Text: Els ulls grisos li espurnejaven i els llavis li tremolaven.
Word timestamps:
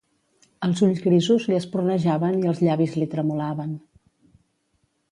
Els 0.67 0.79
ulls 0.87 1.03
grisos 1.03 1.45
li 1.51 1.57
espurnejaven 1.59 2.41
i 2.41 2.51
els 2.53 2.65
llavis 2.69 2.99
li 3.03 3.09
tremolaven. 3.13 3.79